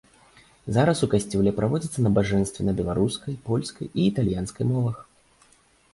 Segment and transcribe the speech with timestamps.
[0.77, 4.97] Зараз у касцёле праводзяцца набажэнствы на беларускай, польскай і італьянскай мовах.